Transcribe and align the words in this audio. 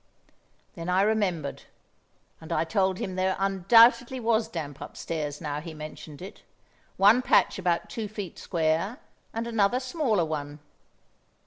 Then 0.73 0.89
I 0.89 1.03
remembered, 1.03 1.61
and 2.41 2.51
I 2.51 2.63
told 2.63 2.97
him 2.97 3.13
there 3.13 3.35
undoubtedly 3.37 4.19
was 4.19 4.47
damp 4.47 4.81
upstairs, 4.81 5.39
now 5.39 5.61
he 5.61 5.75
mentioned 5.75 6.23
it, 6.23 6.41
one 6.97 7.21
patch 7.21 7.59
about 7.59 7.87
two 7.87 8.07
feet 8.07 8.39
square, 8.39 8.97
and 9.31 9.45
another 9.45 9.79
smaller 9.79 10.25
one. 10.25 10.57